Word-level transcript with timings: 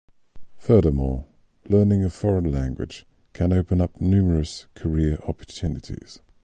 Furthermore, 0.57 1.27
learning 1.69 2.03
a 2.03 2.09
foreign 2.09 2.51
language 2.51 3.05
can 3.33 3.53
open 3.53 3.79
up 3.79 4.01
numerous 4.01 4.65
career 4.73 5.19
opportunities. 5.27 6.21